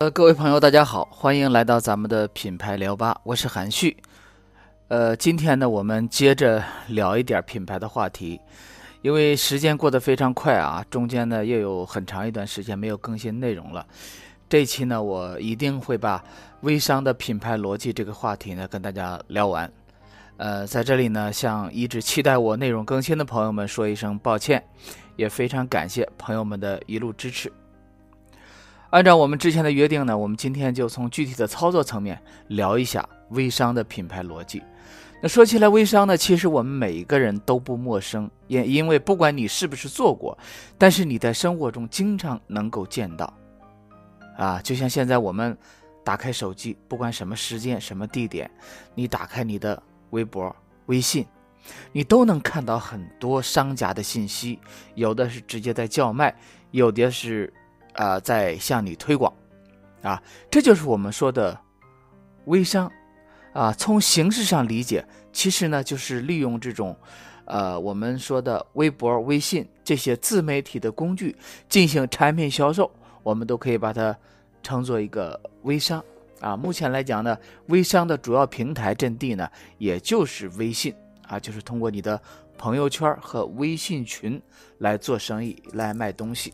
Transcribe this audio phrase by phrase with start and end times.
[0.00, 3.96] 呃，各位朋友，大家好，欢迎来到咱们的品牌聊吧，我是韩旭。
[4.86, 8.40] 呃，今天呢，我们接着聊一点品牌的话题，
[9.02, 13.84] 因为时间过得非常快啊，中间呢又有很长一段时间没有更新内容了。
[14.48, 16.24] 这期呢，我一定会把
[16.60, 19.70] 微商的品牌逻辑这个话题呢跟大家聊完。
[20.38, 24.64] 呃，在这里呢，向一直期待我内容更新的朋友们说一声抱歉，
[25.18, 27.52] 也非常感谢朋友们的一路支持。
[28.90, 34.62] 按照我们之前的约定呢，我们今天就从具体的操作层面聊一下微商的品牌逻辑。
[35.20, 40.38] 那说起来，微商呢，其实我们每一个人都不陌生，也因为不管你是不是做过，
[40.78, 43.34] 但是你在生活中经常能够见到。
[44.36, 45.58] 啊，就像现在我们
[46.04, 48.48] 打开手机，不管什么时间、什么地点，
[48.94, 50.54] 你打开你的微博、
[50.86, 51.26] 微信，
[51.92, 54.58] 你都能看到很多商家的信息，
[54.94, 56.34] 有的是直接在叫卖，
[56.70, 57.52] 有的是。
[57.94, 59.32] 啊，在向你推广，
[60.02, 61.58] 啊，这就是我们说的
[62.44, 62.88] 微商，
[63.52, 66.96] 啊，从形式上理解，其实呢，就是利用这种，
[67.46, 71.36] 呃，我们说的微博、微信这些自媒体的工具
[71.68, 72.88] 进行产品销售，
[73.24, 74.16] 我们都可以把它
[74.62, 76.00] 称作一个微商，
[76.40, 80.94] 啊，目前来讲呢，微商的主要平台阵地呢，也就是微信，
[81.28, 82.20] 啊，就是通过你的
[82.56, 84.42] 朋友圈和微信群
[84.78, 86.52] 来做生意，来卖东西。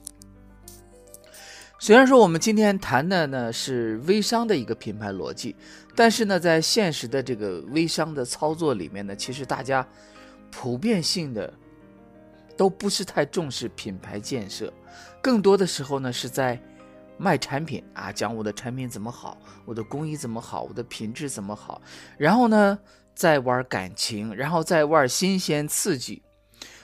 [1.78, 5.54] 虽然说我们今天谈的呢是微商的一个品牌逻辑，
[5.94, 9.86] 但是呢，在现实的这个微商的操作里面呢，其实大家
[10.50, 11.52] 普遍性的
[12.56, 14.72] 都不是太重视品牌建设，
[15.20, 16.58] 更多的时候呢是在
[17.18, 19.36] 卖产品啊，讲我的产品怎么好，
[19.66, 21.82] 我的工艺怎么好，我的品质怎么好，
[22.16, 22.78] 然后呢
[23.14, 26.22] 再玩感情，然后再玩新鲜刺激，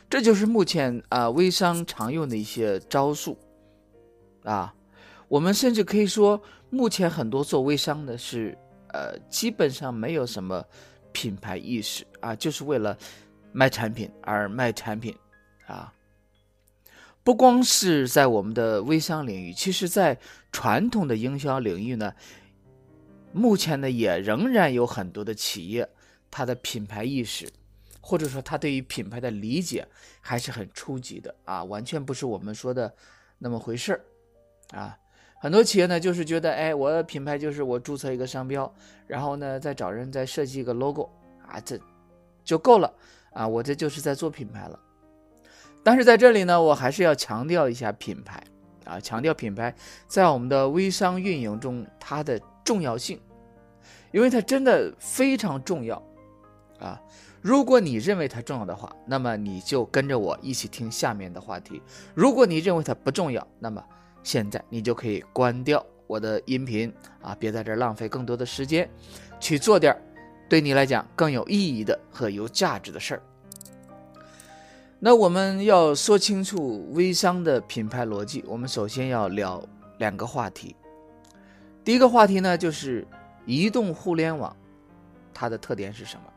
[0.09, 3.39] 这就是目前啊微商常用的一些招数
[4.45, 4.75] 啊。
[5.29, 8.57] 我们甚至可以说，目前很多做微商的是，
[8.89, 10.65] 呃，基本上没有什么
[11.13, 12.97] 品牌意识啊，就是为了
[13.53, 15.15] 卖产品而卖产品
[15.67, 15.93] 啊。
[17.23, 20.19] 不光是在我们的微商领域，其实在
[20.51, 22.13] 传统的营销领域呢，
[23.33, 25.89] 目前呢也仍然有很多的企业，
[26.31, 27.49] 他的品牌意识，
[28.01, 29.87] 或者说他对于品牌的理解
[30.21, 32.95] 还是很初级的啊，完全不是我们说的
[33.39, 34.97] 那么回事儿啊。
[35.43, 38.71] 很多企业呢，就是觉得，哎，我的品牌就是我注册一个商标，
[39.07, 41.09] 然后呢，再找人再设计一个 logo，
[41.47, 41.81] 啊，这
[42.45, 42.93] 就够了，
[43.33, 44.79] 啊，我这就是在做品牌了。
[45.83, 48.45] 但是在这里呢，我还是要强调一下品牌，
[48.85, 49.75] 啊，强调品牌
[50.07, 53.19] 在我们的微商运营中它的重要性，
[54.13, 56.03] 因为它真的非常重要，
[56.81, 57.01] 啊，
[57.41, 61.81] 如果你认为它重要的话，那么你就跟着我一起听下面的话题；
[62.15, 63.85] 如果你认为它不重要，那么。
[64.23, 66.93] 现在你就可以关掉我的音频
[67.23, 68.87] 啊，别在这浪费更多的时间，
[69.41, 69.97] 去做点
[70.47, 73.23] 对你来讲更有意义的和有价值的事儿。
[74.99, 79.67] 那我们要说清楚微商的品牌逻辑，我们首先要聊
[79.97, 80.77] 两个话题。
[81.83, 83.09] 第一个话题呢，就是
[83.47, 84.55] 移动互联网
[85.33, 86.30] 它的特点是什么？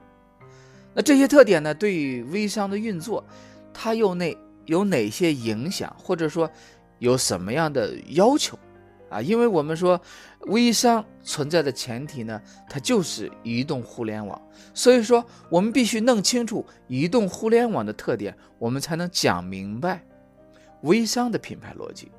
[0.94, 3.26] 那这些特点呢，对于微商的运作，
[3.74, 6.50] 它又内有哪些影响，或者说？
[7.00, 8.58] 有什么样的要求
[9.10, 9.20] 啊？
[9.20, 10.00] 因为我们说
[10.42, 14.42] 微商存在的前提呢，它就是移动互联网，
[14.74, 20.02] 所以说我们必须弄清楚移动互联网的特点，我们才能讲明白
[20.84, 22.10] 微商的品牌逻辑。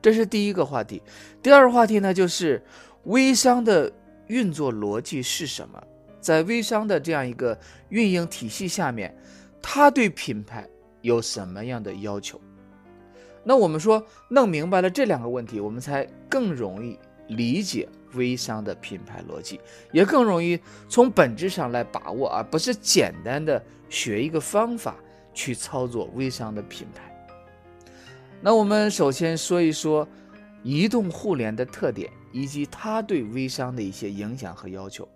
[0.00, 1.02] 这是第一个话题。
[1.42, 2.64] 第二个话题呢，就是
[3.04, 3.90] 微商的
[4.28, 5.82] 运作逻辑是什么？
[6.26, 7.56] 在微商的这样一个
[7.90, 9.16] 运营体系下面，
[9.62, 10.68] 他对品牌
[11.00, 12.40] 有什么样的要求？
[13.44, 16.98] 那我们说弄明白了这两个问题，我们才更容易
[17.28, 19.60] 理解微商的品牌逻辑，
[19.92, 24.96] 也更容易从本质上来把握，而不是简单的学一个方法
[25.32, 27.28] 去操作微商的品牌。
[28.40, 30.08] 那我们首先说一说
[30.64, 35.08] 移动互联的特点，以及它对微商的一些影响和要求。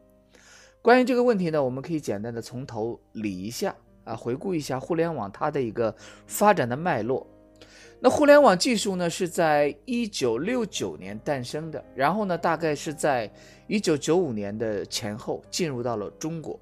[0.83, 3.75] 关于这个问题呢，我们可以简单的从头理一下
[4.05, 5.95] 啊，回顾一下互联网它的一个
[6.27, 7.27] 发展的脉络。
[8.03, 13.31] 那互联网技术呢，是在一九六九年诞生的，然后呢，大概是在
[13.67, 16.59] 一九九五年的前后进入到了中国。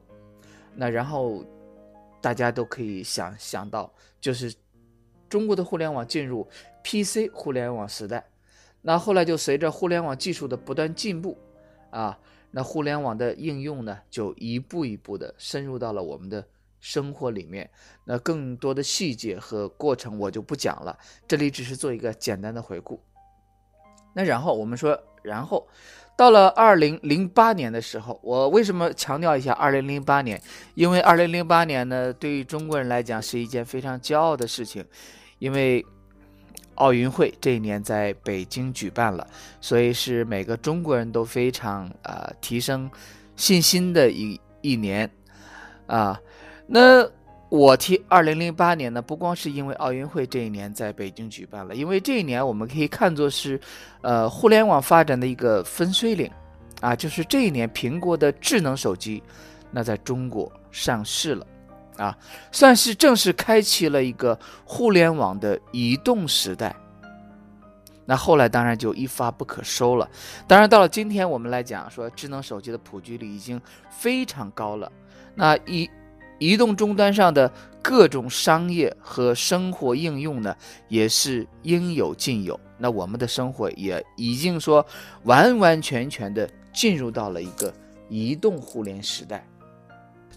[0.74, 1.44] 那然后
[2.20, 4.52] 大家都可以想想到，就是
[5.28, 6.44] 中国的互联网进入
[6.82, 8.24] PC 互联网时代。
[8.82, 11.38] 那后来就随着互联网技术的不断进步，
[11.90, 12.18] 啊，
[12.50, 16.44] 那互联网的应用呢，就一步一步的深入到了我们的
[16.80, 17.68] 生活里面。
[18.04, 23.00] 那更多的细节和过程我就不讲了，这里只是做一个简单的回顾。
[24.14, 25.68] 那然后我们说，然后
[26.16, 30.40] 到了二零零八年的时候，我为什么强调一下二零零八年？
[30.74, 34.84] 因为二零零八年呢，对于中国人来讲是一件非常骄傲的事情，
[35.38, 35.84] 因为
[36.78, 39.26] 奥运会这一年在北京举办了，
[39.60, 42.90] 所以是每个中国人都非常啊提升
[43.36, 45.08] 信心的一一年
[45.86, 46.20] 啊。
[46.66, 47.08] 那
[47.48, 53.58] 我提二零零八年呢，不光是因为奥运会这一年在北京举办了，因为这一年我们可以看作是，
[54.02, 56.30] 呃，互联网发展的一个分水岭，
[56.80, 59.22] 啊，就是这一年苹果的智能手机，
[59.70, 61.46] 那在中国上市了，
[61.98, 62.16] 啊，
[62.50, 66.74] 算是正式开启了一个互联网的移动时代。
[68.06, 70.08] 那后来当然就一发不可收了，
[70.46, 73.60] 当然到了今天我们来讲说，智能手机的普及率已经
[73.90, 74.90] 非常高了，
[75.34, 75.90] 那一。
[76.40, 77.52] 移动终端上的
[77.82, 80.54] 各种商业和生活应用呢，
[80.86, 82.60] 也是应有尽有。
[82.78, 84.86] 那我们的生活也已经说
[85.24, 87.74] 完完全全的进入到了一个
[88.08, 89.44] 移动互联时代。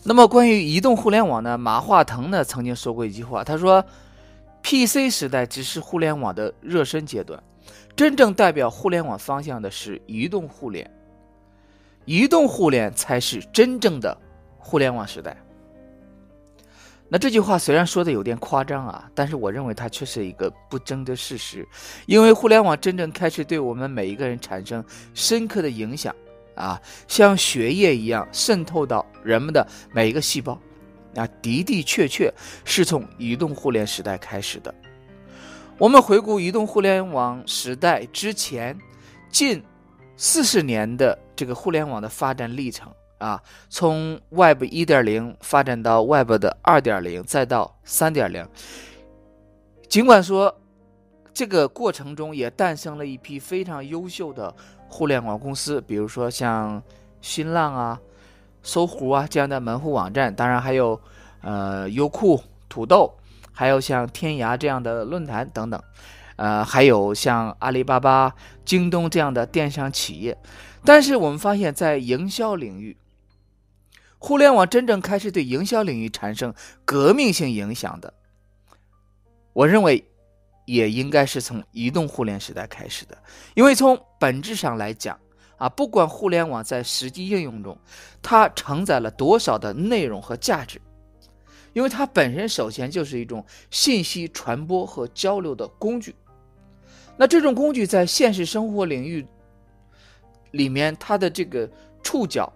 [0.03, 3.85] 那么关于移动互联网呢，马化腾呢曾经说过一句话，他说
[4.63, 7.41] ：“PC 时代只是互联网的热身阶段，
[7.95, 10.89] 真正代表互联网方向的是移动互联，
[12.05, 14.17] 移动互联才是真正的
[14.57, 15.37] 互联网时代。”
[17.07, 21.67] 那这句话虽然说的有点夸张啊，但是我认为它却是一个不争的事实，
[22.07, 24.83] 因为互联网真正开始对我们每一个人产生
[25.13, 26.15] 深刻的影响
[26.55, 30.53] 啊，像血液一样渗透到人们的每一个细胞，
[31.15, 32.33] 啊，的的确确
[32.65, 34.73] 是从移动互联时代开始的。
[35.77, 38.77] 我们回顾移动互联网时代之前
[39.29, 39.63] 近
[40.15, 42.91] 四十年的这个互联网的发展历程。
[43.17, 43.39] 啊，
[43.69, 48.43] 从 Web 一点零发展到 Web 的二点零，再到三点零。
[49.87, 50.60] 尽管说
[51.33, 54.53] 这个过程中也诞生了一批非常优秀的
[54.87, 56.81] 互联网公司，比如说像
[57.21, 57.99] 新浪啊、
[58.61, 60.99] 搜狐啊这样的门户网站，当然还有
[61.41, 63.13] 呃优酷、土豆，
[63.51, 65.81] 还有像天涯这样的论坛等等，
[66.35, 68.35] 呃，还有像阿里巴巴、
[68.65, 70.37] 京东这样的电商企业。
[70.83, 72.97] 但是我们发现，在营销领域，
[74.17, 76.53] 互联网真正开始对营销领域产生
[76.83, 78.13] 革命性影响的，
[79.53, 80.03] 我认为
[80.73, 83.17] 也应该是从移动互联时代开始的。
[83.55, 85.19] 因为从本质上来讲，
[85.57, 87.77] 啊，不管互联网在实际应用中
[88.21, 90.81] 它承载了多少的内容和价值，
[91.73, 96.15] 因为它本身首先就是一种信息传播和交流的工具。
[97.17, 99.25] 那这种工具在现实生活领域
[100.51, 101.69] 里面，它的这个
[102.01, 102.51] 触角。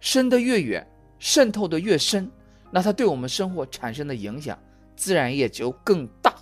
[0.00, 0.86] 伸得越远，
[1.18, 2.30] 渗透的越深，
[2.70, 4.56] 那它对我们生活产生的影响
[4.94, 6.32] 自然也就更大。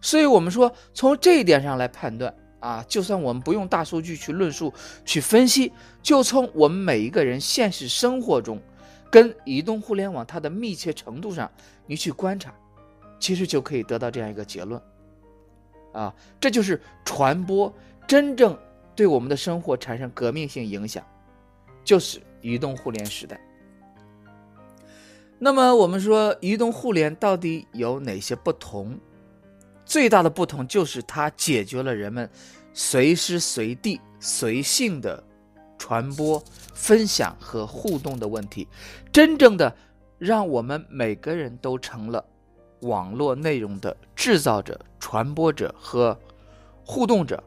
[0.00, 4.72] 所以，我们说从这一点上来判断啊，就算我们不用大数据去论述、
[5.04, 5.72] 去分析，
[6.02, 8.60] 就从我们每一个人现实生活中
[9.10, 11.50] 跟移动互联网它的密切程度上，
[11.86, 12.54] 你去观察，
[13.18, 14.80] 其实就可以得到这样一个结论
[15.92, 17.72] 啊，这就是传播
[18.06, 18.56] 真正
[18.94, 21.04] 对我们的生活产生革命性影响，
[21.84, 22.20] 就是。
[22.40, 23.36] 移动互联时代，
[25.40, 28.96] 那么我们说移动互联到底有哪些不同？
[29.88, 32.28] 最大的不同就是它解决了人们
[32.74, 35.24] 随时随地随性的
[35.78, 36.42] 传播、
[36.74, 38.68] 分享和互动的问题，
[39.10, 39.74] 真正的
[40.18, 42.22] 让我们每个人都成了
[42.80, 46.18] 网络内容的制造者、传播者和
[46.84, 47.42] 互动者。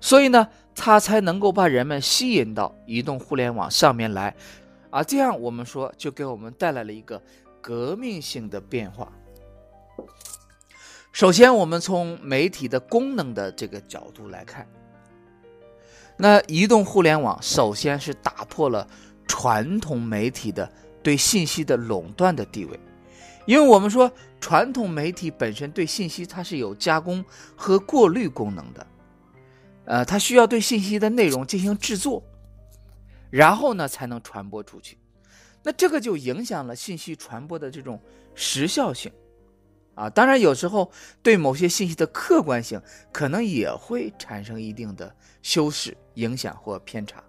[0.00, 0.48] 所以呢？
[0.78, 4.36] 它才能够把人们吸引到移动互联网上面来，
[4.90, 7.20] 啊，这样我们说就给我们带来了一个
[7.62, 9.10] 革命性的变化。
[11.16, 14.68] 首先，我们从媒体的功能的这个角度来看，
[16.18, 18.86] 那移动互联网首先是打破了
[19.26, 20.70] 传统媒体的
[21.02, 22.78] 对信息的垄断的地位，
[23.46, 27.24] 因为我们说传统媒体本身对信息它是有加工
[27.56, 28.86] 和过滤功能的。
[29.86, 32.22] 呃，它需要对信息的内容进行制作，
[33.30, 34.98] 然后呢才能传播出去。
[35.62, 37.98] 那这个就影响了信息传播的这种
[38.34, 39.10] 时效性
[39.96, 40.08] 啊。
[40.08, 40.88] 当然，有时候
[41.20, 42.80] 对某些信息的客观性
[43.12, 45.12] 可能也会产生一定的
[45.42, 47.20] 修饰、影响或偏差。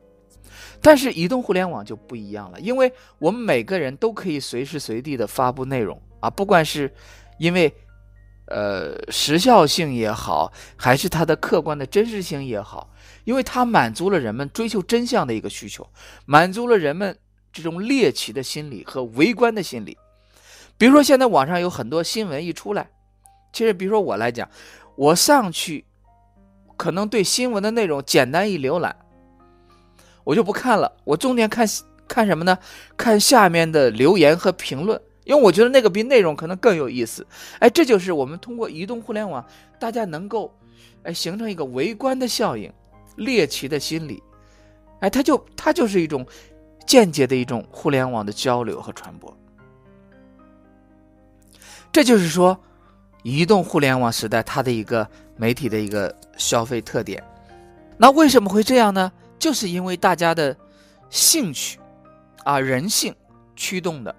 [0.80, 6.94] 但是移动互联网就不一样了，因为我们每个人都可以随时随地的发布内容啊，不管是
[7.40, 7.74] 因为。
[8.50, 12.90] 呃，时效性也好，还是它的客观的真实性也好，
[13.26, 15.86] 因为它满足了人们追求真相的一个需求，
[16.26, 17.14] 满足了人们
[17.52, 19.98] 这种猎奇的心理和围观的心理。
[20.78, 22.88] 比如说，现在网上有很多新闻一出来，
[23.52, 24.48] 其实比如说我来讲，
[24.96, 25.84] 我上去
[26.76, 28.96] 可能对新闻的内容简单一浏览，
[30.24, 31.68] 我就不看了，我重点看
[32.08, 32.58] 看什么呢？
[32.96, 35.02] 看下面的留言和评论。
[35.26, 37.28] 因为我觉得那个比内容可能更有意思，
[37.60, 39.46] 哎，这就是我们通过移动互联网，
[39.78, 40.50] 大家能够，
[41.04, 42.72] 哎，形成一个围观的效应，
[43.18, 44.24] 猎奇的心理，
[45.02, 46.26] 哎，它就它就是一种
[46.86, 49.38] 间接的一种互联网的交流和传播。
[51.98, 52.56] 这就是说，
[53.24, 57.24] 移动互联网时代它的一个媒体的一个消费特点。
[57.98, 59.12] 那为什么会这样呢？
[59.40, 60.56] 就是因为大家的
[61.10, 61.80] 兴趣
[62.44, 63.16] 啊，人性
[63.56, 64.16] 驱动的。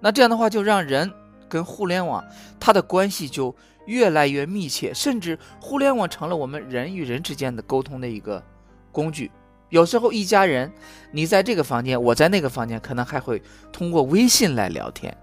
[0.00, 1.12] 那这样的话，就让人
[1.46, 2.24] 跟互联网
[2.58, 8.42] 它的关系就越来越密切，甚至互联网成了我们人与人之间的沟通的一个
[8.90, 9.30] 工具。
[9.68, 10.72] 有时候一家人，
[11.12, 15.14] 你在这个房间，我在那个房间，可能还会通过微信来聊天，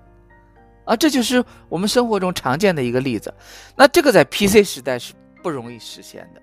[0.86, 3.34] 啊，这就是我们生活中常见的一个例子。
[3.76, 6.42] 那这个在 PC 时代是不容易实现的，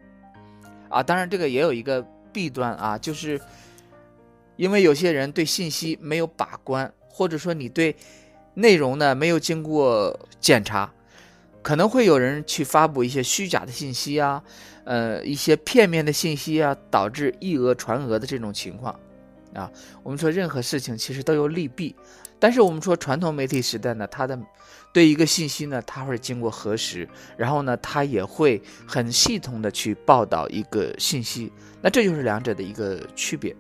[0.89, 3.41] 啊，当然这个也有一个弊端啊，就是
[4.57, 7.97] 因为有些人对信息没有把关，或者说你对。
[8.55, 10.93] 内容呢没有经过检查，
[11.63, 14.43] 可能会有人去发布一些虚假的信息啊，
[14.83, 18.99] 呃，一些片面的信息啊，导致以讹传讹的这种情况，
[19.55, 19.71] 啊，
[20.03, 21.95] 我们说任何事情其实都有利弊，
[22.39, 24.39] 但是我们说传统媒体时代呢，它的
[24.93, 33.55] 对一个信息呢，它会经过核实，然后呢，它也会很系统的去报道一个信息，那这就是两者的一个区别，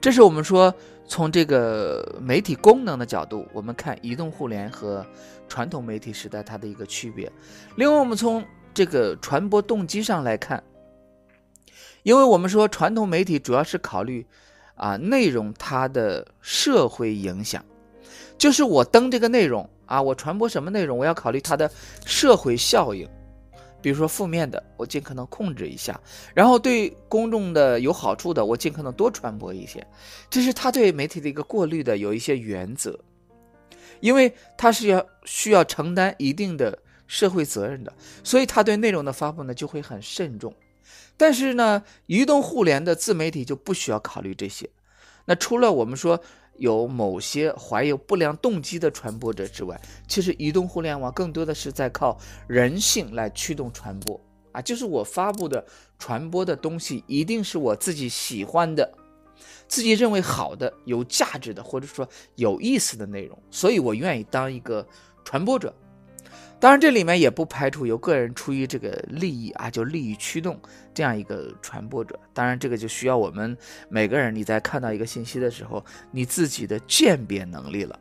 [0.00, 0.74] 这是我们说。
[1.08, 5.06] 从这个媒体功能的角度，我们看移动互联和
[5.46, 7.30] 传统媒体时代它的一个区别。
[7.76, 10.60] 另外，我们从这个传播动机上来看，
[12.02, 14.26] 因为我们说传统媒体主要是考虑
[14.76, 17.64] 啊内容它的社会影响，
[18.38, 21.68] 就是我登这个内容啊，我传播什么内容，我要考虑它的
[22.04, 23.08] 社会效应。
[23.82, 25.94] 比如说负面的，我尽可能控制一下；
[26.34, 29.86] 然后对公众的有好处的，我尽可能多传播一些。
[30.28, 32.98] 这是他对媒体的一个过滤的有一些原则，
[34.00, 37.92] 因为他是要需要承担一定的社会责任的，
[38.24, 40.52] 所以他对内容的发布呢就会很慎重。
[41.16, 44.68] 但是呢，移动互联的自媒体就不需要考虑这些。
[45.26, 46.20] 那除了我们说。
[46.58, 54.18] 有某些怀有不良动机的传播者之外，其实移动互联网更多的是在靠人性来驱动传播
[54.52, 55.62] 啊，就是我发布的
[55.98, 58.90] 传播的东西一定是我自己喜欢的、
[59.68, 64.88] 自己认为好的、有价值的，或者说有意思的内容，所以我愿意当一个
[65.26, 65.74] 传播者。
[66.58, 70.58] 当然，这里面也不排除有个人出于这个利益啊，就利益驱动
[70.94, 72.18] 这样一个传播者。
[72.32, 73.56] 当然，这个就需要我们
[73.90, 77.98] 每个人你在看到一个信息的时候，你自己的鉴别能力了。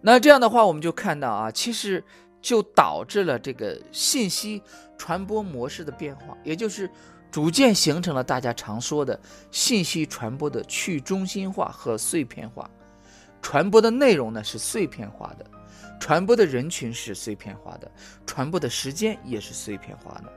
[0.00, 2.02] 那这样的话，我们就看到啊，其实
[2.40, 4.62] 就导致了这个信息
[4.96, 6.90] 传播模式的变化，也就是
[7.30, 12.68] 逐渐形成了大家常说的信息传播的去中心化和碎片化。
[13.42, 15.44] 传播的内容呢是碎片化的。
[15.98, 17.90] 传播的人群是碎片化的，
[18.26, 20.32] 传播的时间也是碎片化的。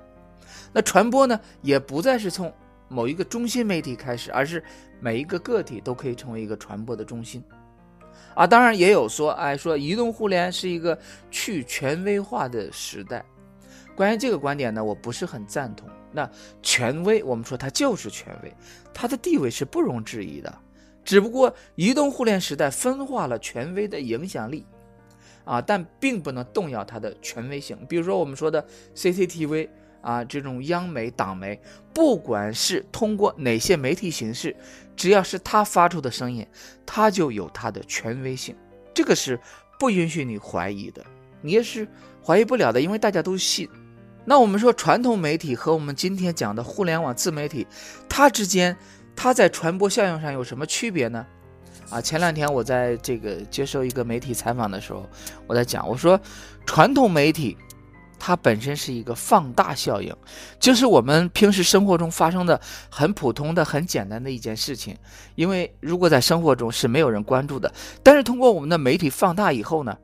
[0.74, 2.54] 那传播呢，也不再是从
[2.88, 4.64] 某一个中心媒体开始，而是
[5.00, 7.44] 每一个个体都可以成为一个传播的中心。
[8.34, 10.98] 啊，当然也有说，哎，说移动互联是一个
[11.30, 13.24] 去权威化的时代。
[13.96, 15.90] 关于这个观点呢，我不是很赞同。
[16.12, 16.30] 那
[16.62, 18.54] 权威，我们说它就是权威，
[18.94, 20.54] 它的地位是不容置疑的。
[21.04, 24.66] 只不过移动互联时代分化了权威的影响力。
[25.44, 27.78] 啊，但并不能动摇它的权威性。
[27.88, 29.70] 比如说我们说的 CCTV
[30.02, 31.60] 啊，这种央媒、党媒，
[31.94, 34.56] 不管是通过哪些媒体形式，
[34.96, 36.46] 只要是他发出的声音，
[36.86, 38.56] 它就有它的权威性。
[38.94, 39.40] 这个是
[39.80, 41.06] 不允许你怀疑的，
[41.42, 41.88] 你也是
[42.26, 43.70] 怀疑不了的，因为大家都信。
[44.26, 47.66] 那我们说传统媒体和我们今天讲的互联网自媒体，
[48.08, 48.78] 它之间，
[49.16, 51.26] 它在传播效应上有什么区别呢？
[51.92, 55.06] 啊，前两天我在这个接受一个媒体采访的时候，
[55.46, 56.18] 我在讲，我说，
[56.66, 57.58] 传统媒体
[58.18, 60.16] 它本身是一个放大效应，
[60.58, 64.96] 就是我们平时生活中发生的很普通的、很简单的一件事情，
[65.36, 67.70] 因为如果在生活中是没有人关注的，
[68.02, 69.98] 但是通过我们的媒体放大以后呢，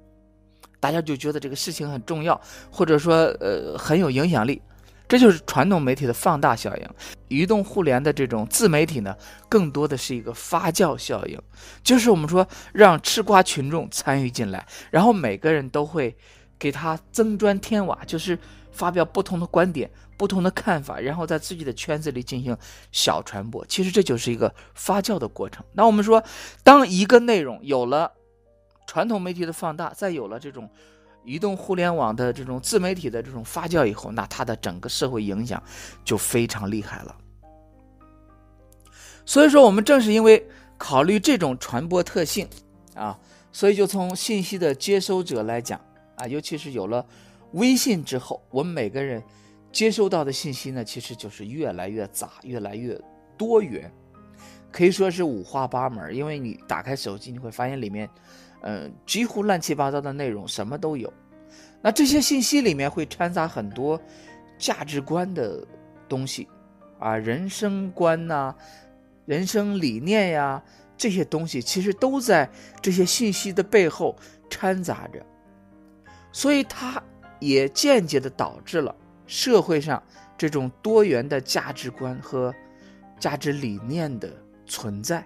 [0.82, 2.40] 大家就觉得这个事情很重要，
[2.70, 4.62] 或者说呃很有影响力。
[5.08, 6.90] 这就是传统媒体的放大效应，
[7.28, 9.16] 移动互联的这种自媒体呢，
[9.48, 11.40] 更多的是一个发酵效应，
[11.82, 16.16] 就是我们说让吃瓜群众参与进来，然后每个人都会
[16.60, 18.38] 给他增砖添瓦，就是
[18.72, 22.56] 发表不同的观点、不同的看法，然后在自己的圈子里进行
[22.92, 23.66] 小传播。
[23.68, 25.66] 其实这就是一个发酵的过程。
[25.74, 26.24] 那我们说，
[26.64, 28.12] 当一个内容有了
[28.86, 30.70] 传统媒体的放大，再有了这种
[31.28, 35.62] 移动互联网的这种自媒体的这种发酵以后，那它的整个社会影响
[36.06, 37.16] 就非常厉害了。
[39.26, 42.48] 所以说，我们正是因为考虑这种传播特性
[42.96, 43.20] 啊，
[43.52, 45.80] 所以就从信息的接收者来讲。
[46.16, 47.06] 啊，尤其是有了
[47.52, 49.22] 微信之后，我们每个人
[49.72, 53.00] 接收到的信息呢，其实就是越来越杂，越来越
[53.38, 53.92] 多元，
[54.72, 56.16] 可以说是五花八门。
[56.16, 58.10] 因为你打开手机，你会发现里面，
[58.62, 61.12] 嗯，几乎乱七八糟的内容，什么都有。
[61.82, 64.00] 那这些信息里面会掺杂很多
[64.58, 65.66] 价值观的
[66.10, 66.48] 东西，
[67.00, 68.54] 啊，人生观呐，
[69.26, 70.62] 人生理念呀，
[70.98, 72.50] 这些东西其实都在
[72.82, 74.16] 这些信息的背后
[74.50, 75.24] 掺杂着。
[76.32, 77.02] 所以，它
[77.40, 78.94] 也间接的导致了
[79.28, 80.02] 社会上
[80.38, 82.54] 这种多元的价值观和
[83.20, 84.32] 价值理念的
[84.66, 85.26] 存在，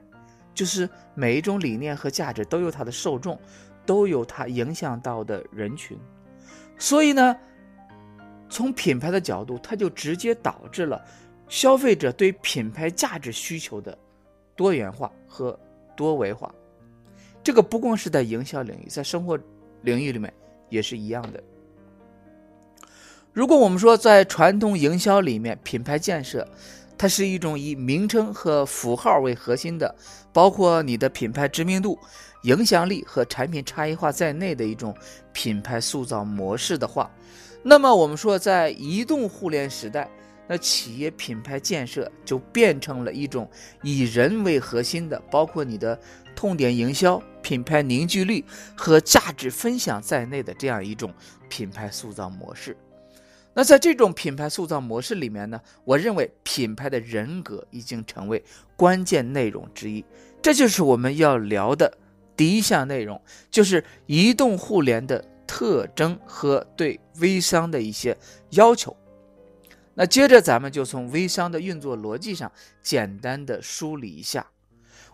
[0.54, 3.40] 就是每一种理念和价值都有它的受众，
[3.86, 5.98] 都有它影响到的人群。
[6.78, 7.36] 所以呢，
[8.50, 11.04] 从品牌的角度，它就直接导致了
[11.48, 13.98] 消费者对品牌价值需求的
[14.56, 15.60] 多元化和
[15.96, 16.54] 多维化。
[17.44, 19.40] 这个不光是在营销领域，在生活
[19.82, 20.34] 领域里面。
[20.72, 21.44] 也是一样的。
[23.34, 26.48] 如果我们说在传统营销里面，品牌建设
[27.02, 29.96] 它是一种以名称和符号为核心的，
[30.32, 31.98] 包括你的品牌知名度、
[32.44, 34.96] 影响力和产品差异化在内的一种
[35.34, 37.10] 品牌塑造模式的话，
[37.64, 40.08] 那么我们说在移动互联时代，
[40.48, 43.50] 那企业品牌建设就变成了一种
[43.82, 46.00] 以人为核心的，包括你的
[46.36, 47.20] 痛点营销。
[47.42, 48.46] 品牌凝聚力
[48.78, 51.12] 和价值分享在内的这样一种
[51.50, 52.78] 品牌塑造模式，
[53.54, 58.42] 那在这种品牌塑造模式里面呢，我认为品牌的人格已经成为
[58.78, 60.06] 关键内容之一。
[60.42, 61.98] 这就是我们要聊的
[62.36, 68.18] 第一项内容，就是移动互联的特征和对微商的一些
[68.52, 68.96] 要求。
[69.94, 72.50] 那接着咱们就从微商的运作逻辑上
[72.82, 74.48] 简单的梳理一下。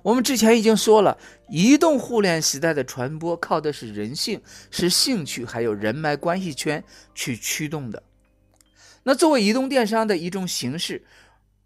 [0.04, 1.18] 我们之前已经说了，
[1.50, 6.82] 移动互联时代的传播靠的是人性、是兴趣，还有人脉关系圈
[7.16, 8.02] 去驱动的。
[9.08, 11.02] 那作为移动电商的一种形式，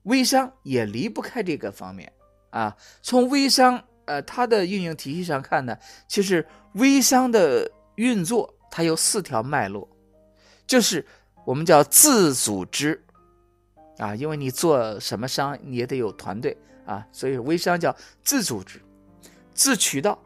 [0.04, 2.14] 微商也离不开这个方面
[2.52, 2.78] 啊。
[3.02, 5.76] 从微商呃它的运营体系上看呢，
[6.08, 9.90] 其实微商的运作它有四条脉络，
[10.68, 11.04] 就是
[11.44, 13.04] 我们叫自组织
[13.98, 16.56] 啊，因为你做什么商你也得有团队。
[16.86, 18.80] 啊，所以微商叫自组织、
[19.54, 20.22] 自渠道。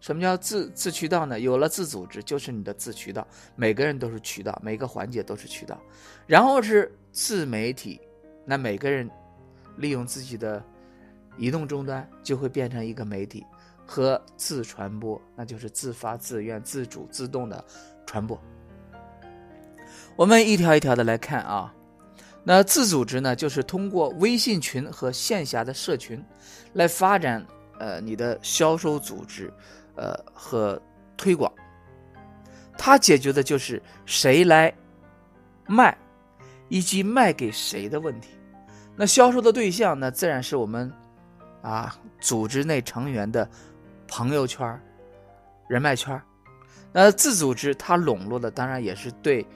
[0.00, 1.40] 什么叫自自渠道呢？
[1.40, 5.80] 有了自组织，就是你的自渠道，每个人都是渠道，每个环节都是渠道。
[6.26, 8.00] 然后是自媒体，
[8.44, 9.10] 那每个人
[9.76, 10.62] 利用自己的
[11.36, 13.44] 移动终端，就会变成一个媒体
[13.84, 17.64] 和自传播，那就是自发、自愿、自主、自动的
[18.06, 18.40] 传播。
[20.14, 21.74] 我们一条一条的来看啊。
[22.44, 26.24] 那自组织呢，就是通过微信群和线下的社群，
[26.72, 27.44] 来发展
[27.78, 29.52] 呃你的销售组织，
[29.98, 30.80] 呃和
[31.16, 31.52] 推广。
[32.78, 34.72] 它解决的就是谁来
[35.66, 35.96] 卖，
[36.68, 38.30] 以及卖给谁的问题。
[38.96, 40.90] 那销售的对象呢，自然是我们
[41.60, 43.48] 啊组织内成员的
[44.06, 44.80] 朋友圈、
[45.68, 46.20] 人脉圈。
[46.92, 49.46] 那自组织它笼络的当然也是对。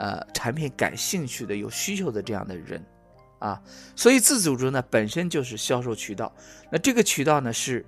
[0.00, 2.80] 呃，产品感兴趣的、有需求的这样的人，
[3.40, 3.60] 啊，
[3.96, 6.32] 所以自组织呢本身就是销售渠道。
[6.70, 7.84] 那这个渠道呢是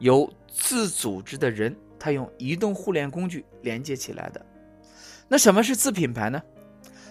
[0.00, 4.44] 由自组织的人他用移动互联工具连接起来的。
[5.28, 6.42] 那什么是自品牌呢？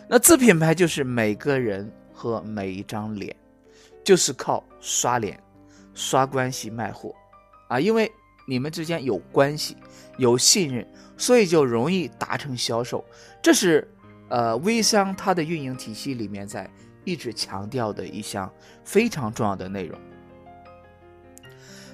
[0.10, 3.34] 那自品牌就是每个人和每一张脸，
[4.04, 5.42] 就是靠刷脸、
[5.94, 7.16] 刷关系卖货
[7.70, 8.12] 啊，因为
[8.46, 9.78] 你们之间有关系、
[10.18, 13.06] 有信任，所以就容易达成销售。
[13.42, 13.88] 这是。
[14.32, 16.70] 呃，微商它的运营体系里面在
[17.04, 18.48] 一直强调的一项
[18.84, 20.00] 非常重要的内容。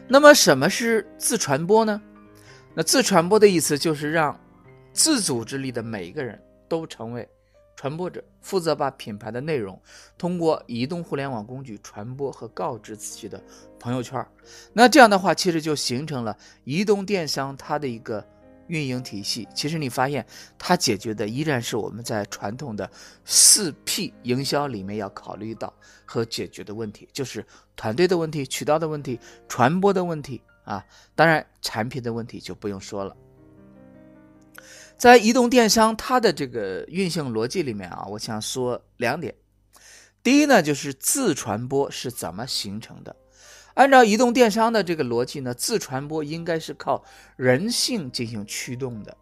[0.07, 2.01] 那么，什么是自传播呢？
[2.73, 4.39] 那自传播的意思就是让
[4.93, 7.27] 自组织里的每一个人都成为
[7.75, 9.81] 传播者，负责把品牌的内容
[10.17, 13.41] 通过移动互联网工具传播和告知自己的
[13.79, 14.25] 朋友圈。
[14.73, 18.25] 那这样的话，其实就形成了移动电商它的一个。
[18.67, 20.25] 运营体系，其实你发现
[20.57, 22.89] 它解决的依然是我们在传统的
[23.23, 25.73] 四 P 营销里面要考虑到
[26.05, 30.83] 和解决的问题，就是团队的问题、渠道的问题、传播的问题啊。
[31.13, 33.15] 当然，产品的问题就不用说了。
[34.97, 39.35] 在移动电商它的这个运行逻辑里面啊，我想说两点。
[40.23, 43.15] 第一呢，就是自传播是怎么形成的？
[43.75, 47.03] 按照移动电商的这个逻辑呢，自传播应该是靠
[47.37, 49.15] 人性进行驱动的，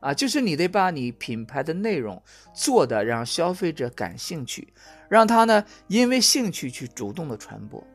[0.00, 2.22] 啊，就是你得把你品牌的内容
[2.54, 4.72] 做的让消费者感兴趣，
[5.08, 7.86] 让他呢因为兴趣去主动的传播。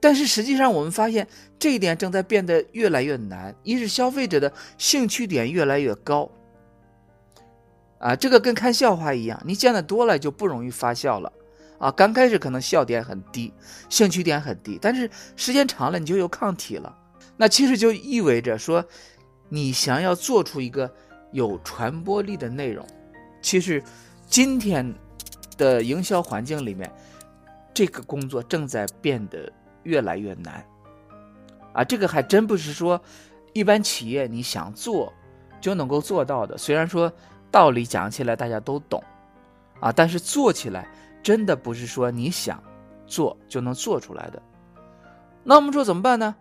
[0.00, 1.26] 但是实际上我们发现
[1.58, 6.30] 这一点正在变得越来越难，一是消费者的兴趣点越来越高，
[7.98, 11.30] 啊，这个跟看笑话一样，你见的多了就不容易发笑了。
[11.78, 13.52] 啊，刚开始可能笑点很低，
[13.88, 16.96] 兴趣点很低，但是时间长了你就有抗体了。
[17.36, 18.82] 那其实就意味着说，
[19.48, 20.90] 你想要做出一个
[21.32, 22.86] 有传播力的内容，
[23.42, 23.82] 其实
[24.28, 24.94] 今天
[25.58, 26.90] 的营销环境里面，
[27.74, 30.64] 这个工作正在变得越来越难。
[31.72, 33.00] 啊，这个还真不是说
[33.52, 35.12] 一般企业你想做
[35.60, 36.56] 就能够做到的。
[36.56, 37.12] 虽然说
[37.50, 39.02] 道理讲起来大家都懂，
[39.80, 40.88] 啊，但是做起来。
[41.24, 42.62] 真的不是说你想
[43.06, 44.40] 做就能做出来的，
[45.42, 46.34] 那我们说怎么办呢？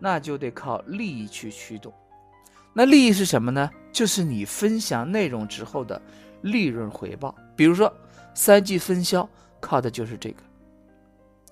[0.00, 1.94] 那就得靠利益去驱动。
[2.72, 3.70] 那利益是什么呢？
[3.92, 6.02] 就是你分享内容之后的
[6.42, 7.32] 利润回报。
[7.54, 7.90] 比如说
[8.34, 9.26] 三季分销，
[9.60, 10.42] 靠的就是这个。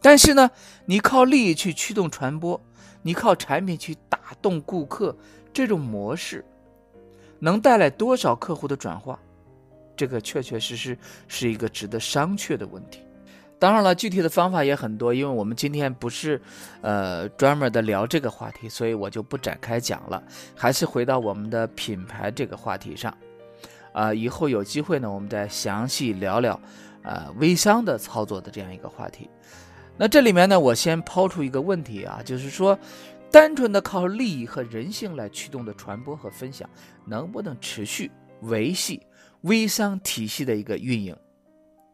[0.01, 0.51] 但是呢，
[0.85, 2.61] 你靠利益去驱动传播，
[3.03, 5.17] 你靠产品去打动顾客，
[5.53, 6.45] 这种模式
[7.39, 9.17] 能带来多少客户的转化？
[10.03, 12.99] 这个确确实实是一个值得商榷的问题。
[13.57, 16.43] 当然了，具体的方法也很多，因为我们今天不是，
[16.81, 20.21] 呃，专门的聊这个话题，所以我就不展开讲了。
[20.57, 23.17] 还是回到我们的品牌这个话题上，
[23.93, 26.61] 啊，以后有机会呢，我们再详细聊聊，
[27.05, 29.31] 呃，微商的操作的这样一个话题。
[29.97, 32.77] 那这里面呢，我先抛出一个问题啊，就是说，
[33.31, 36.69] 单纯的靠利益和人性来驱动的传播和分享，
[37.07, 38.11] 能不能持续
[38.41, 39.01] 维系？
[39.43, 41.17] 微商体系的一个运营，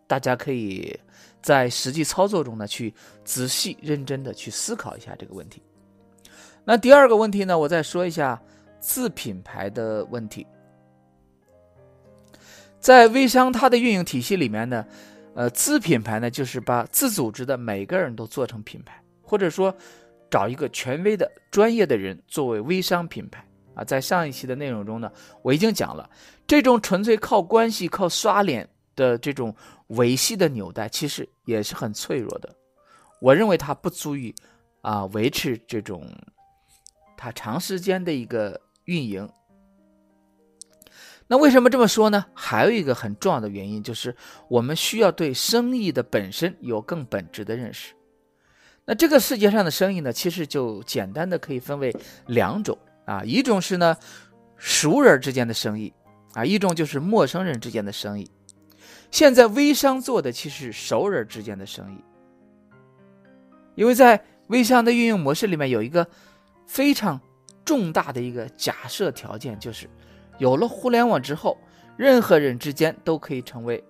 [0.06, 0.98] 大家可以
[1.42, 2.92] 在实际操作中呢去
[3.24, 5.62] 仔细认真的去思考一下这个问题。
[6.64, 8.40] 那第二个问题呢，我再说一下
[8.78, 10.46] 自品牌的问题。
[12.78, 14.86] 在微商它的运营体系里面呢，
[15.34, 19.74] 呃，自品牌呢就是把自组织的每个人都做成品牌，或者说
[20.30, 23.42] 找一个权威的专业的人作为微商品牌。
[23.78, 25.10] 啊，在上一期的内容中呢，
[25.40, 26.10] 我已经讲了，
[26.48, 29.54] 这种纯粹靠关系、靠刷脸的这种
[29.88, 32.52] 维系的纽带，其实也是很脆弱的。
[33.20, 34.34] 我认为它不足以
[34.80, 36.04] 啊维持这种
[37.16, 39.28] 它长时间的一个运营。
[41.28, 42.26] 那为什么这么说呢？
[42.34, 44.16] 还有一个很重要的原因，就是
[44.48, 47.94] 我们需要对生意的本身有更本质的认识。
[48.86, 51.94] 那这个世界上的生意呢，其实就简单的可以分为
[52.26, 52.76] 两种。
[53.08, 53.96] 啊，一种是呢，
[54.58, 55.90] 熟人之间的生意，
[56.34, 58.30] 啊，一种就是陌生人之间的生意。
[59.10, 62.04] 现在微商做的其实是熟人之间的生意，
[63.76, 66.06] 因为在微商的运营模式里面有一个
[66.66, 67.18] 非常
[67.64, 69.88] 重大的一个假设条件，就是
[70.36, 71.56] 有了互联网之后，
[71.96, 73.82] 任何人之间都可以成为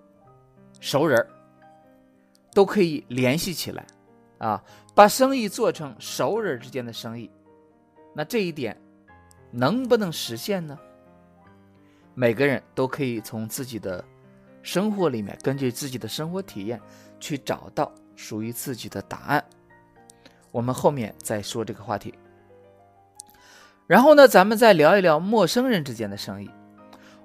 [0.79, 1.27] 熟人，
[2.53, 3.85] 都可以联系起来，
[4.37, 4.63] 啊，
[4.95, 7.29] 把生意做成熟人之间的生意，
[8.15, 8.79] 那这一点。
[9.51, 10.77] 能不能实现呢？
[12.13, 14.03] 每个人都可以从自己的
[14.61, 16.79] 生活里面，根据自己的生活体验
[17.19, 19.43] 去找到属于自己的答案。
[20.51, 22.13] 我们后面再说这个话题。
[23.87, 26.49] 然后呢，咱们再聊一聊陌生人之间的生意。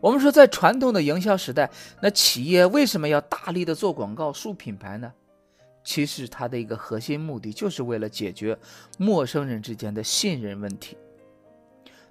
[0.00, 5.12] 我们说，在传统的营销时代，那企业为什么要大力的做广告、树品牌呢？
[5.82, 8.56] 其实它的一个核心目的，就是为了解决
[8.98, 10.96] 陌生人之间的信任问题。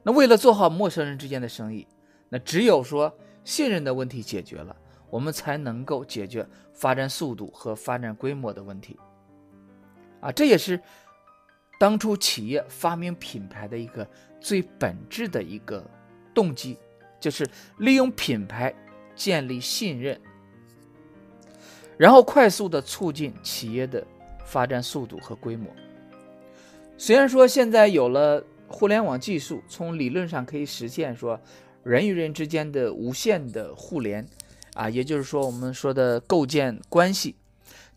[0.06, 1.88] 那为了做好陌生人之间的生意，
[2.28, 4.76] 那只有说信任的问题解决了，
[5.10, 9.00] 我们才能够解决发展速度和发展规模的问题。
[10.20, 10.78] 啊，这也是
[11.80, 14.06] 当初企业发明品牌的一个
[14.42, 15.82] 最本质的一个
[16.34, 16.78] 动机，
[17.18, 18.76] 就是利用品牌
[19.16, 20.20] 建立信任，
[21.98, 24.06] 然后快速的促进企业的
[24.46, 25.74] 发展速度和规模。
[26.98, 28.44] 虽然说现在有了。
[28.74, 31.40] 互联网技术从理论上可以实现说
[31.84, 34.28] 人与人之间的无限的互联，
[34.74, 37.36] 啊，也就是说我们说的构建关系，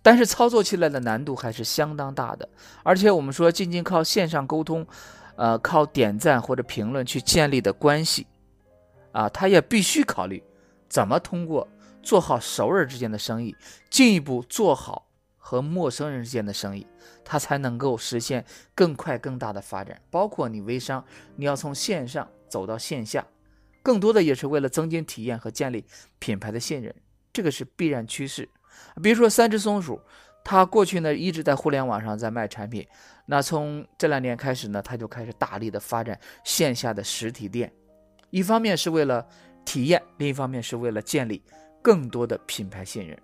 [0.03, 2.47] 但是操作起来的难度还是相当大的。
[2.83, 4.87] 而且我们说仅仅靠线上沟通，
[5.37, 8.27] 呃，靠点赞或者评论去建立的关系，
[9.12, 10.43] 啊，他也必须考虑
[10.91, 11.67] 怎么通过
[12.03, 13.57] 做好熟人之间的生意，
[13.89, 15.06] 进一步做好
[15.46, 16.85] 和陌生人之间的生意。
[17.24, 21.04] 它才能够实现更快更大的发展，包括你微商，
[21.37, 23.24] 你要从线上走到线下，
[23.80, 25.85] 更多的也是为了增进体验和建立
[26.18, 26.92] 品牌的信任，
[27.32, 28.48] 这个是必然趋势。
[29.00, 30.00] 比如说三只松鼠，
[30.42, 32.85] 它过去呢一直在互联网上在卖产品，
[33.26, 37.72] 那从这两年开始呢，它就开始大力的发展线下的实体店，
[38.30, 39.24] 一方面是为了
[39.64, 41.40] 体验，另一方面是为了建立
[41.80, 43.16] 更多的品牌信任。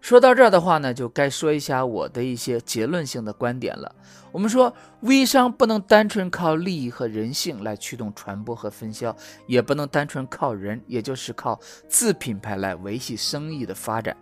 [0.00, 3.94] 说到这儿的话呢，就该说一下我的一些结论性的观点了。
[4.30, 9.14] 我们说，微商不能单纯靠利益和人性来驱动传播和分销，
[9.46, 11.58] 也不能单纯靠人，也就是靠
[11.88, 14.16] 自品牌来维系生意的发展，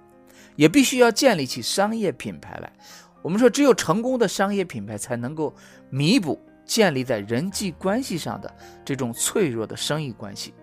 [0.57, 2.73] 也必须要建立起商业品牌来。
[3.23, 5.55] 我们说，只有成功的商业品牌才能够
[5.91, 8.53] 弥补建立在人际关系上的
[8.85, 10.55] 这种脆弱的生意关系。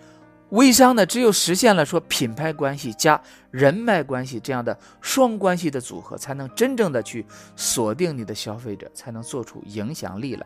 [0.54, 10.46] 微商呢，只有实现了说品牌关系加人脉关系这样的双关系的组合，才能真正的去锁定你的消费者，才能做出影响力来，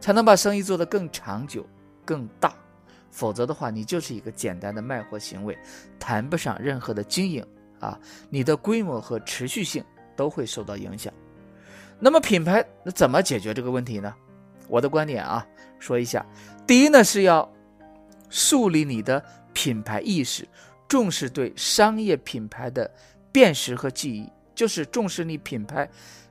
[0.00, 1.64] 才能把生意做得更长久、
[2.04, 2.52] 更大。
[3.12, 5.56] 否则的话，你就是一个简单的卖货行为，
[6.00, 7.46] 谈不上任何的经营
[7.78, 7.96] 啊，
[8.30, 9.84] 你的规模和持续性
[10.16, 11.12] 都会受到影响。
[12.00, 14.12] 那么品牌那怎么解决这个问题呢？
[14.66, 15.46] 我的观点啊，
[15.78, 16.26] 说一下，
[16.66, 17.48] 第一呢是要。
[18.30, 20.48] 树立你的品牌意识，
[20.88, 22.90] 重视对商业品牌的
[23.30, 25.86] 辨识和记忆，就是重视你品牌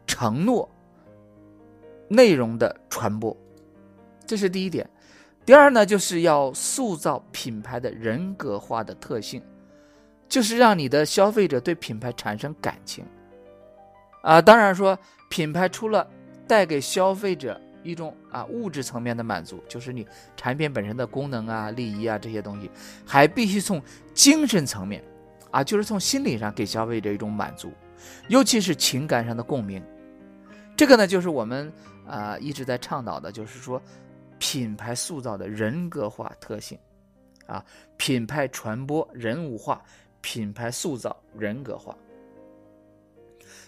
[0.07, 0.67] 承诺
[2.07, 3.35] 内容的传播，
[4.25, 4.89] 这是第一点。
[5.45, 9.43] 第二呢，就是要塑造品牌的人格化的特性，
[10.27, 13.05] 就是让你的消费者对品牌产生感情。
[14.21, 14.97] 啊，当然说
[15.29, 16.07] 品牌除了
[16.47, 17.59] 带给消费者。
[17.83, 22.69] 一种啊物质层面的满足，就是你产品本身的功能啊、利益啊这些东西，
[23.05, 23.81] 还必须从
[24.13, 25.03] 精神层面，
[25.51, 27.71] 啊，就是从心理上给消费者一种满足，
[28.27, 29.81] 尤其是情感上的共鸣。
[30.75, 31.71] 这个呢，就是我们
[32.05, 33.81] 啊一直在倡导的，就是说
[34.37, 36.77] 品牌塑造的人格化特性，
[37.45, 37.63] 啊，
[37.97, 39.81] 品牌传播人物化，
[40.21, 41.95] 品牌塑造人格化。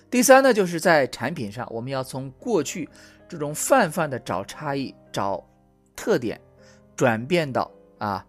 [0.09, 2.89] 第三呢，就是在产品上，我们要从过去。
[3.31, 5.41] 这种泛泛的找差异、找
[5.95, 6.37] 特点，
[6.97, 8.25] 转变到啊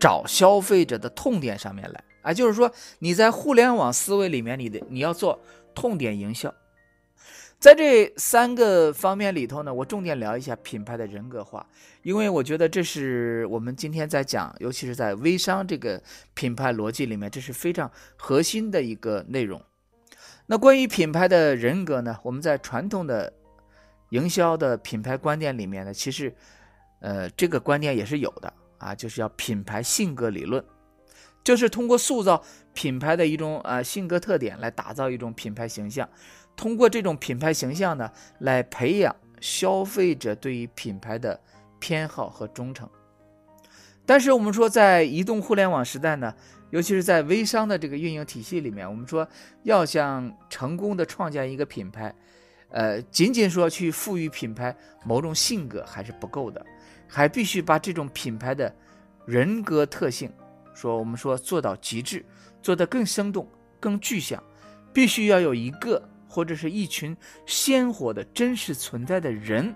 [0.00, 5.40] 找消费者的痛点上面来啊，就是说你在互联网思维里面，你的你要做
[5.76, 6.52] 痛点营销。
[7.60, 11.64] 在这三个方面里头呢，我重点聊一下品牌的人格化，
[12.02, 16.02] 因为我觉得这是我们今天在讲，尤其是在微商这个
[16.34, 19.62] 品牌逻辑里面，这是非常核心的一个内容。
[20.46, 23.32] 那关于品牌的人格呢，我们在传统的。
[24.10, 26.34] 营销的品牌观念里面呢，其实，
[27.00, 30.64] 呃，这个观念也是有的啊，就是要品牌性格理论，
[31.42, 32.42] 就是通过塑造
[32.72, 36.08] 品牌的一种啊性格特点来打造一种品牌形象，
[36.54, 41.40] 通过这种品牌形象呢，来培养消费者对于品牌的
[41.80, 42.88] 偏好和忠诚。
[44.04, 46.32] 但是我们说，在移动互联网时代呢，
[46.70, 49.28] 尤其是在微商的这个运营体系里面，我们说
[49.64, 52.14] 要想成功的创建一个品牌。
[52.76, 56.62] 呃，仅仅说去赋予品牌某种性格还是不够的，
[57.08, 58.70] 还必须把这种品牌的
[59.24, 60.30] 人格特性，
[60.74, 62.22] 说我们说做到极致，
[62.60, 63.48] 做得更生动、
[63.80, 64.44] 更具象，
[64.92, 69.74] 必须要有一个或者是一群鲜活的真实存在的人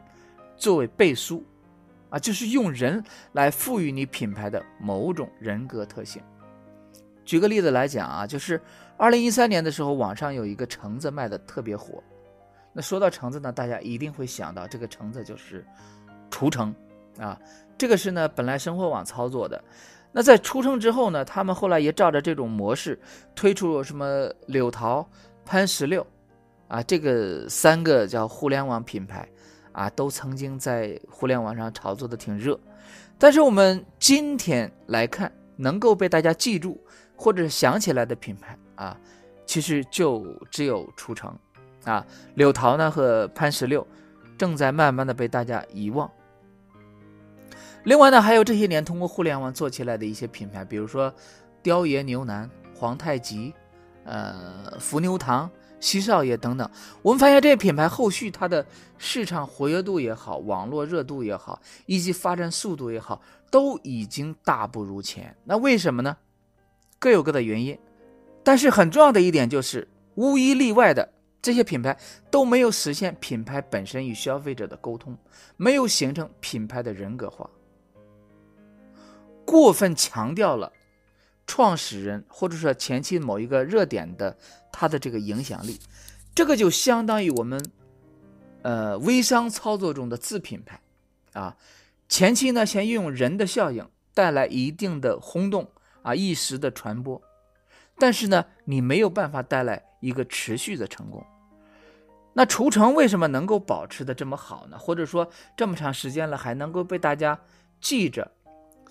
[0.58, 1.42] 作为背书，
[2.10, 6.22] 啊，就是用人来赋予你品牌的某种人格特性。
[7.24, 8.60] 举个例子来讲啊，就是
[8.98, 12.04] 二零一三年的时候，网上有一个橙子卖的特别火。
[12.72, 15.64] 那说到橙子呢，大家一定会想到这个橙子就是
[16.30, 16.74] 除橙
[17.18, 17.38] 啊，
[17.76, 19.62] 这个是呢本来生活网操作的。
[20.12, 22.98] 那在除橙之后呢，他们后来也照着这种模式
[23.34, 25.08] 推出什么柳桃、
[25.44, 26.06] 潘石榴
[26.68, 29.28] 啊，这个三个叫互联网品牌
[29.72, 32.58] 啊，都曾经在互联网上炒作的挺热。
[33.18, 36.80] 但是我们今天来看，能够被大家记住
[37.14, 38.98] 或者想起来的品牌啊，
[39.46, 41.36] 其实就只有除橙。
[41.84, 43.86] 啊，柳桃呢和潘石榴，
[44.36, 46.10] 正在慢慢的被大家遗忘。
[47.84, 51.12] 另外呢，还有这些年通过互联网做起来的一些品牌，比如说
[51.62, 53.54] 雕爷牛腩、皇太极、
[54.04, 56.70] 呃伏牛堂、西少爷等等。
[57.00, 58.64] 我们发现这些品牌后续它的
[58.98, 65.34] 市场活跃度也好，网络热度也好，以及发展速度也好，都已经大不如前。
[65.44, 66.14] 那为什么呢？
[66.98, 67.78] 各有各的原因，
[68.44, 71.08] 但是很重要的一点就是，无一例外的。
[71.42, 71.98] 这些品牌
[72.30, 75.16] 都没有实现品牌本身与消费者的沟通，
[75.56, 77.48] 没有形成品牌的人格化，
[79.46, 80.70] 过分强调了
[81.46, 84.36] 创始人或者说前期某一个热点的
[84.70, 85.78] 它的这个影响力，
[86.34, 87.64] 这个就相当于我们
[88.62, 90.80] 呃微商操作中的自品牌
[91.32, 91.56] 啊，
[92.06, 95.70] 前期呢，先运用人的效应带来一定的轰动
[96.02, 97.22] 啊，一时的传播，
[97.98, 101.24] 但是呢，你没有办法带来一个持续的成功。
[102.32, 104.78] 那除城为什么能够保持的这么好呢？
[104.78, 107.38] 或者说这么长时间了还能够被大家
[107.80, 108.30] 记着，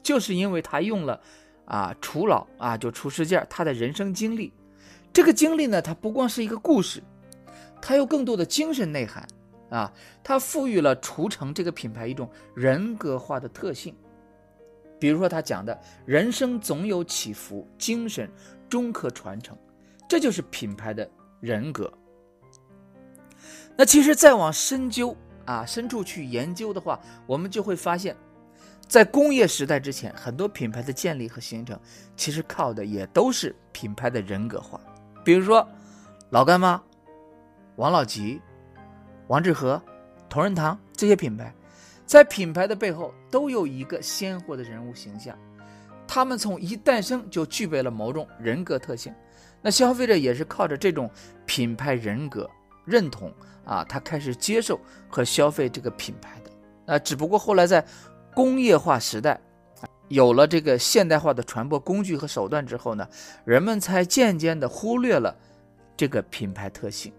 [0.04, 1.20] 就是因为他用了
[1.66, 4.52] 啊楚老啊就厨世健他的人生经历，
[5.14, 7.02] 这个经历呢，它不光是一个故事，
[7.82, 9.26] 它有更多的精神内涵
[9.70, 13.96] 啊，它赋予了厨城这个品牌一种人格化的特性。
[15.00, 18.30] 比如说他讲的人生总有起伏，精神
[18.68, 19.58] 终可传承，
[20.10, 21.90] 这就是品牌的人格。
[23.76, 28.16] 那其实再往深究啊，深处去研究的话，我们就会发现，
[28.88, 31.80] 在工业时代之前，很多品牌的建立和形成，
[32.16, 34.80] 其实靠的也都是品牌的人格化。
[35.24, 35.68] 比如说，
[36.30, 36.82] 老干妈、
[37.76, 38.42] 王老吉、
[39.28, 39.82] 王致和、
[40.28, 41.54] 同仁堂这些品牌，
[42.06, 45.38] 在品牌的背后都有一个鲜活的人物形象，
[46.08, 49.14] 他们从一诞生就具备了某种人格特性。
[49.62, 51.10] 那消费者也是靠着这种
[51.46, 52.50] 品牌人格
[52.90, 53.32] 认同。
[53.66, 56.50] 啊，他开始接受和消费这个品牌的，
[56.88, 57.86] 那只不过后来在
[58.34, 59.40] 工业化时代，
[60.08, 63.08] 有了这个现代化的传播工具和手段之后呢，
[63.46, 65.36] 人们才渐渐的忽略了
[65.96, 67.14] 这个品牌特性。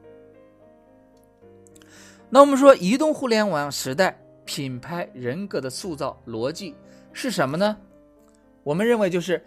[2.28, 6.74] 那我们说，移动互联网时代品牌人格的塑造逻辑
[7.12, 7.76] 是什么呢？
[8.64, 9.40] 我们认为就是，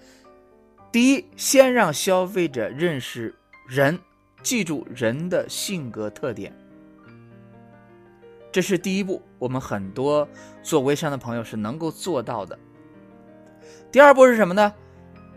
[0.90, 3.36] 第一，先让消费者认识
[3.68, 4.00] 人，
[4.44, 6.54] 记住人的性格特点。
[8.52, 10.28] 这是第一步，我们很多
[10.62, 12.60] 做微商的朋友是能够做到的。
[13.92, 14.72] 第二步是什么呢？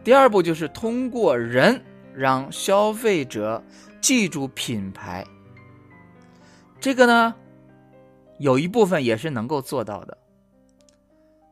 [0.04, 1.82] 第二步就是通过人
[2.14, 3.62] 让消费者
[4.00, 5.24] 记住品牌。
[6.78, 7.34] 这个呢，
[8.38, 10.18] 有一部分也是能够做到的。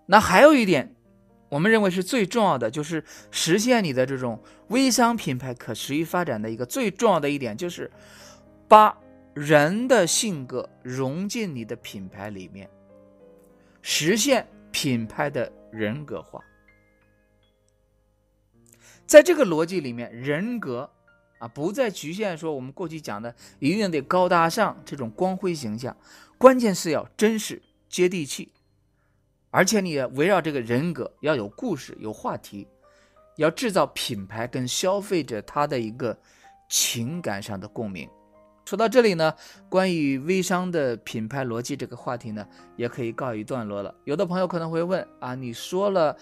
[0.07, 0.94] 那还有一点，
[1.55, 7.89] 我们认为是最重要的，就是实现你的这种微商品牌可持续发展的一个最重要的一点，就是
[8.67, 8.99] 把。
[9.35, 12.71] 人的性格融进你的品牌里面，
[13.83, 16.41] 实现品牌的人格化。
[19.05, 20.89] 在这个逻辑里面，人格
[21.41, 25.97] 啊不再局限说我们过去讲的一定得高大上这种光辉形象，
[26.39, 28.53] 关键是要真实接地气，
[29.55, 32.67] 而且你围绕这个人格要有故事、有话题，
[33.37, 36.19] 要制造品牌跟消费者他的一个
[36.69, 38.11] 情感上的共鸣。
[38.65, 39.33] 说到这里呢，
[39.69, 43.95] 关于微商的品牌逻辑这个话题呢，也可以告一段落了。
[44.03, 46.17] 有的朋友可能会问啊，你说了，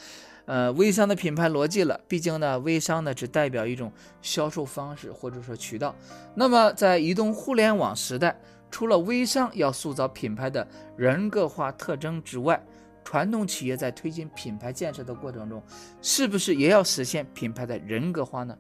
[0.45, 3.91] 呃，微商的品牌逻辑了，毕竟呢，微商呢只代表一种
[4.21, 5.97] 销售方式或者说渠道。
[6.35, 8.39] 那么在移动互联网时代，
[8.71, 10.69] 除了微商要塑造品牌的
[10.99, 12.63] 人格化特征之外，
[13.05, 15.63] 传统企业在推进品牌建设的过程中，
[16.01, 18.57] 是不是也要实现品牌的人格化呢？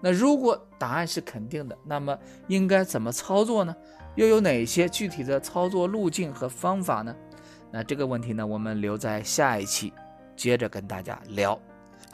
[0.00, 3.74] 那如果答案是肯定的，那么应该怎么操作呢？
[4.16, 7.14] 又有哪些具体的操作路径和方法呢？
[7.70, 9.92] 那这个问题呢，我们留在下一期
[10.36, 11.58] 接着跟大家聊。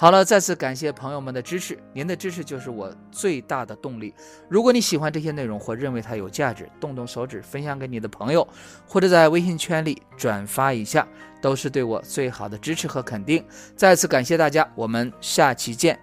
[0.00, 4.14] 好了，再次感谢朋友们的支持，您的支持就是我最大的动力。
[4.48, 8.48] 如果你喜欢这些内容或认为它有价值，动动手指分享给你的朋友，
[8.86, 11.06] 或者在微信圈里转发一下，
[11.42, 13.44] 都是对我最好的支持和肯定。
[13.76, 16.00] 再次感谢大家，我们下期见。